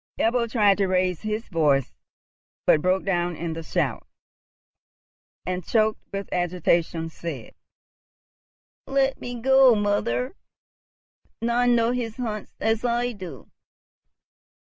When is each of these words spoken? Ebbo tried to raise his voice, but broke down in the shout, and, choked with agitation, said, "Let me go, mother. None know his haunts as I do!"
Ebbo 0.17 0.49
tried 0.51 0.79
to 0.79 0.87
raise 0.87 1.21
his 1.21 1.47
voice, 1.49 1.93
but 2.65 2.81
broke 2.81 3.05
down 3.05 3.35
in 3.35 3.53
the 3.53 3.61
shout, 3.61 4.07
and, 5.45 5.63
choked 5.63 6.01
with 6.11 6.27
agitation, 6.33 7.07
said, 7.07 7.53
"Let 8.87 9.21
me 9.21 9.39
go, 9.39 9.75
mother. 9.75 10.35
None 11.39 11.75
know 11.75 11.91
his 11.91 12.17
haunts 12.17 12.55
as 12.59 12.83
I 12.83 13.11
do!" 13.11 13.51